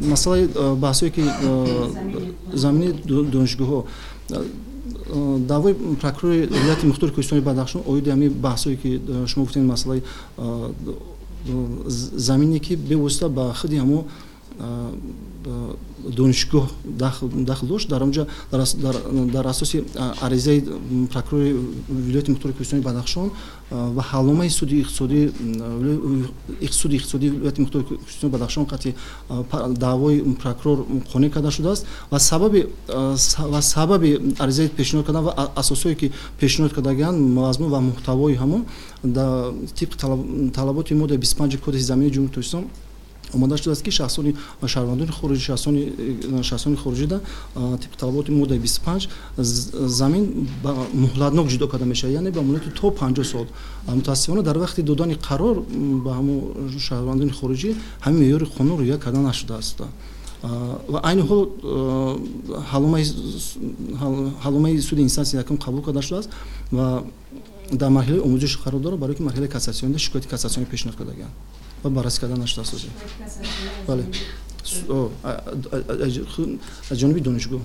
[0.00, 0.48] масъалаи
[0.84, 1.22] баҳсое ки
[2.54, 2.92] замини
[3.32, 3.84] донишгоҳҳо
[5.52, 10.02] даъвои прокурори вилояти мухтори кӯҳистони бадахшон оиди ҳамин баҳсое ки шумо гуфтед масъалаи
[12.28, 14.04] замине ки бевосита ба худи ҳамо
[16.16, 16.66] донишгоҳ
[17.46, 18.26] дахл дошт дар онҷа
[19.32, 19.84] дар асоси
[20.20, 20.64] аризаи
[21.12, 21.54] прокурори
[21.88, 23.30] вилояти мухтори кӯҳистони бадахшон
[23.70, 25.30] ва ҳалномаи суди иқтисодии
[26.70, 28.94] суди иқтисодии вилояти мухтори кӯҳистони бадахшон қатъи
[29.84, 32.66] даъвои прокурор қонеъ карда шудааст ва сабаби
[33.52, 38.62] ва сабаби аризаи пешниҳод кардан ва асосҳое ки пешниҳод кардагиянд мазмун ва муҳтавои ҳамон
[39.78, 39.96] тибқи
[40.52, 42.64] талаботи моддаи бисту панҷи кодекси замини ҷумҳури тоҷикистон
[43.34, 44.34] омода шудааст ки шахсони
[44.66, 45.44] шаҳрвандони хориҷи
[46.42, 47.20] шахсони хориҷида
[47.54, 49.08] тибқи талаботи моддаи бисту панҷ
[50.00, 53.46] замин ба муҳлатнок ҷудо карда мешавад яъне ба муддати то панҷоҳ сол
[53.88, 55.56] мутаассифона дар вақти додани қарор
[56.04, 56.34] ба ҳамо
[56.88, 57.70] шаҳрвандони хориҷӣ
[58.04, 59.78] ҳамин меъёри қонун риоя карда нашудааст
[60.92, 61.42] ва айни ҳол
[64.44, 66.30] ҳаломаи суди инстансияи якум қабул карда шудааст
[66.72, 67.02] ва
[67.72, 71.32] дар марҳилаи омӯзиш қарор дорад барои ки марҳилаи кассатсионида шикояти кассатсионӣ пешниҳод кардагиянд
[71.86, 72.74] ва баррасӣ карда нашудааст
[73.86, 74.04] бале
[76.90, 77.62] аз ҷониби донишгоҳ